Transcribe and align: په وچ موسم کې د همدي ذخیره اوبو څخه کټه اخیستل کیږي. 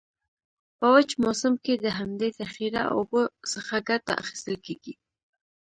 په 0.77 0.85
وچ 0.93 1.09
موسم 1.23 1.53
کې 1.63 1.73
د 1.77 1.85
همدي 1.97 2.29
ذخیره 2.39 2.83
اوبو 2.95 3.21
څخه 3.53 3.75
کټه 3.87 4.13
اخیستل 4.21 4.55
کیږي. 4.65 4.93